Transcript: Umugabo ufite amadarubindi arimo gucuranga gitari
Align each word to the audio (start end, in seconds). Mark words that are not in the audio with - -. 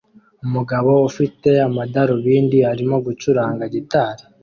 Umugabo 0.45 0.91
ufite 1.09 1.49
amadarubindi 1.67 2.57
arimo 2.71 2.95
gucuranga 3.05 3.63
gitari 3.73 4.23